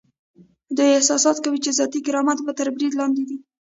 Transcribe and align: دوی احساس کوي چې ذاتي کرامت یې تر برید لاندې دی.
دوی 0.77 0.89
احساس 0.97 1.37
کوي 1.45 1.59
چې 1.65 1.71
ذاتي 1.79 1.99
کرامت 2.05 2.37
یې 2.45 2.53
تر 2.59 2.67
برید 2.75 2.93
لاندې 2.99 3.23
دی. 3.29 3.37